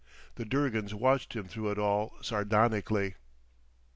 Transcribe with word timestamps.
The 0.33 0.45
Durgans 0.45 0.95
watched 0.95 1.35
him 1.35 1.47
through 1.47 1.69
it 1.69 1.77
all, 1.77 2.13
sardonically. 2.21 3.17